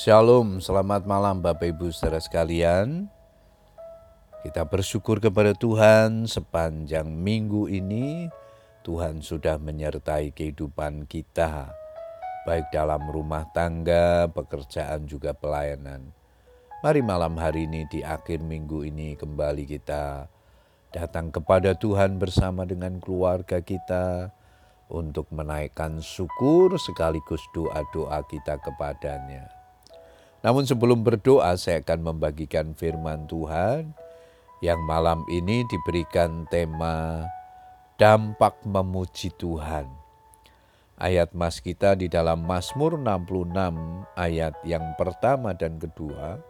[0.00, 3.04] Shalom, selamat malam Bapak Ibu saudara sekalian.
[4.40, 8.32] Kita bersyukur kepada Tuhan sepanjang minggu ini
[8.80, 11.68] Tuhan sudah menyertai kehidupan kita
[12.48, 16.08] baik dalam rumah tangga, pekerjaan juga pelayanan.
[16.80, 20.24] Mari malam hari ini di akhir minggu ini kembali kita
[20.96, 24.32] datang kepada Tuhan bersama dengan keluarga kita
[24.88, 29.59] untuk menaikkan syukur sekaligus doa-doa kita kepadanya.
[30.40, 33.92] Namun sebelum berdoa saya akan membagikan firman Tuhan
[34.64, 37.28] yang malam ini diberikan tema
[38.00, 39.84] dampak memuji Tuhan.
[41.00, 43.56] Ayat mas kita di dalam Mazmur 66
[44.16, 46.40] ayat yang pertama dan kedua.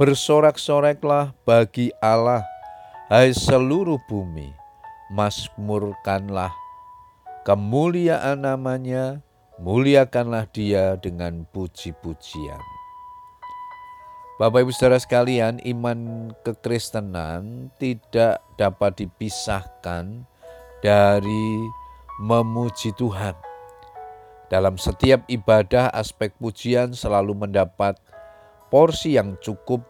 [0.00, 2.40] Bersorak-soraklah bagi Allah,
[3.12, 4.48] hai seluruh bumi,
[5.12, 6.56] masmurkanlah
[7.44, 9.20] kemuliaan namanya,
[9.60, 12.79] muliakanlah dia dengan puji-pujian.
[14.40, 20.24] Bapak Ibu Saudara sekalian, iman kekristenan tidak dapat dipisahkan
[20.80, 21.68] dari
[22.24, 23.36] memuji Tuhan.
[24.48, 28.00] Dalam setiap ibadah, aspek pujian selalu mendapat
[28.72, 29.84] porsi yang cukup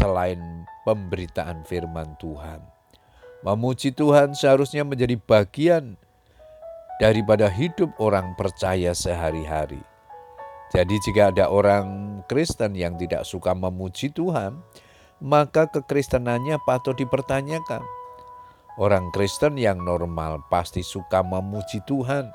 [0.00, 0.40] selain
[0.88, 2.64] pemberitaan firman Tuhan.
[3.44, 6.00] Memuji Tuhan seharusnya menjadi bagian
[6.96, 9.91] daripada hidup orang percaya sehari-hari.
[10.72, 14.56] Jadi jika ada orang Kristen yang tidak suka memuji Tuhan,
[15.20, 17.84] maka kekristenannya patut dipertanyakan.
[18.80, 22.32] Orang Kristen yang normal pasti suka memuji Tuhan,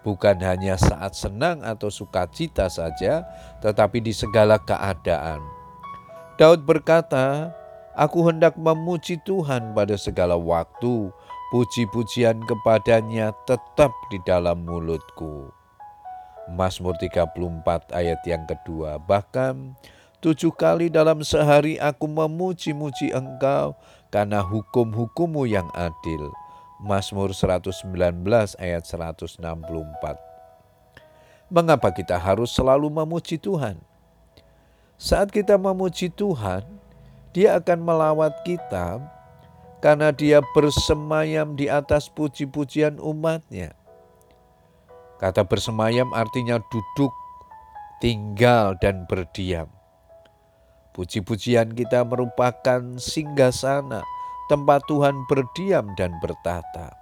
[0.00, 3.28] bukan hanya saat senang atau sukacita saja,
[3.60, 5.44] tetapi di segala keadaan.
[6.40, 7.52] Daud berkata,
[7.94, 11.14] Aku hendak memuji Tuhan pada segala waktu,
[11.54, 15.63] puji-pujian kepadanya tetap di dalam mulutku.
[16.50, 19.00] Mazmur 34 ayat yang kedua.
[19.00, 19.76] Bahkan
[20.20, 23.72] tujuh kali dalam sehari aku memuji-muji engkau
[24.12, 26.32] karena hukum-hukummu yang adil.
[26.84, 27.80] Mazmur 119
[28.60, 29.40] ayat 164.
[31.48, 33.80] Mengapa kita harus selalu memuji Tuhan?
[35.00, 36.64] Saat kita memuji Tuhan,
[37.34, 39.02] Dia akan melawat kita
[39.82, 43.74] karena Dia bersemayam di atas puji-pujian umatnya.
[45.18, 47.12] Kata bersemayam artinya duduk,
[48.02, 49.70] tinggal, dan berdiam.
[50.94, 54.06] Puji-pujian kita merupakan singgasana,
[54.46, 56.94] tempat Tuhan berdiam dan bertata.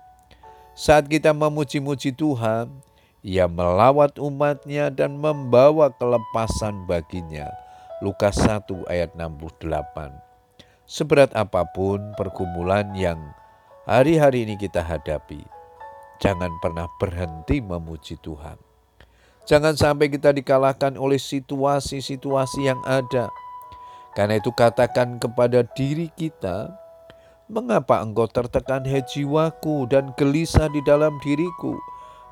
[0.73, 2.73] Saat kita memuji-muji Tuhan,
[3.21, 7.53] ia melawat umatnya dan membawa kelepasan baginya.
[8.03, 9.63] Lukas 1 ayat 68.
[10.89, 13.21] Seberat apa pun pergumulan yang
[13.87, 15.39] hari-hari ini kita hadapi,
[16.23, 18.55] Jangan pernah berhenti memuji Tuhan.
[19.43, 23.27] Jangan sampai kita dikalahkan oleh situasi-situasi yang ada.
[24.15, 26.71] Karena itu katakan kepada diri kita,
[27.51, 31.75] mengapa engkau tertekan he jiwaku dan gelisah di dalam diriku?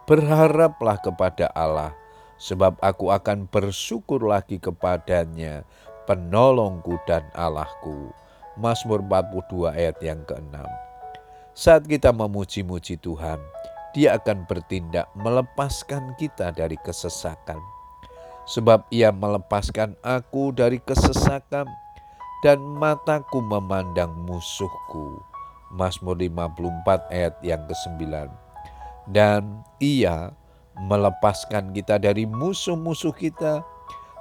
[0.07, 1.91] Berharaplah kepada Allah,
[2.39, 5.67] sebab aku akan bersyukur lagi kepadanya,
[6.07, 8.15] penolongku dan Allahku.
[8.55, 10.63] Mazmur 42 ayat yang ke-6.
[11.59, 13.43] Saat kita memuji-muji Tuhan,
[13.91, 17.59] dia akan bertindak melepaskan kita dari kesesakan.
[18.47, 21.67] Sebab ia melepaskan aku dari kesesakan
[22.43, 25.23] dan mataku memandang musuhku.
[25.71, 28.03] Mazmur 54 ayat yang ke-9.
[29.07, 30.35] Dan ia
[30.81, 33.63] melepaskan kita dari musuh-musuh kita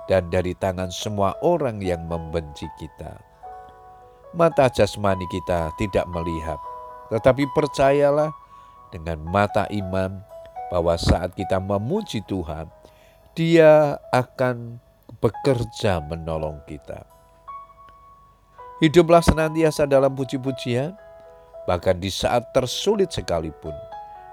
[0.09, 3.17] dan dari tangan semua orang yang membenci kita.
[4.33, 6.61] Mata jasmani kita tidak melihat,
[7.09, 8.29] tetapi percayalah
[8.89, 10.21] dengan mata iman
[10.69, 12.69] bahwa saat kita memuji Tuhan,
[13.33, 14.81] Dia akan
[15.23, 17.05] bekerja menolong kita.
[18.79, 20.95] Hiduplah senantiasa dalam puji-pujian,
[21.67, 23.75] bahkan di saat tersulit sekalipun,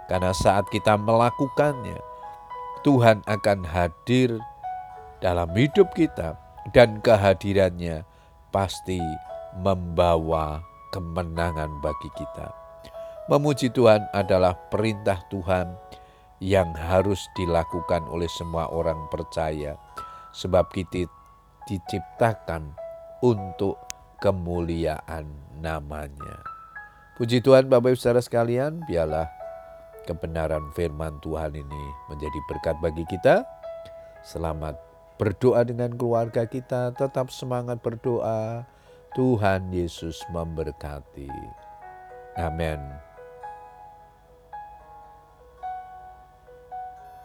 [0.07, 1.99] karena saat kita melakukannya,
[2.87, 4.39] Tuhan akan hadir
[5.19, 6.39] dalam hidup kita,
[6.71, 8.07] dan kehadirannya
[8.55, 9.03] pasti
[9.59, 10.63] membawa
[10.95, 12.66] kemenangan bagi kita.
[13.27, 15.75] Memuji Tuhan adalah perintah Tuhan
[16.39, 19.75] yang harus dilakukan oleh semua orang percaya,
[20.31, 21.11] sebab kita
[21.67, 22.71] diciptakan
[23.27, 23.75] untuk
[24.23, 25.27] kemuliaan
[25.59, 26.39] namanya.
[27.19, 29.27] Puji Tuhan Bapak Ibu Saudara sekalian, biarlah
[30.07, 33.43] kebenaran firman Tuhan ini menjadi berkat bagi kita.
[34.23, 34.79] Selamat
[35.19, 38.63] berdoa dengan keluarga kita, tetap semangat berdoa.
[39.19, 41.27] Tuhan Yesus memberkati.
[42.39, 42.79] Amin.